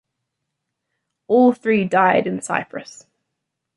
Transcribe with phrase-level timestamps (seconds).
[1.27, 3.05] All three died in Cyprus.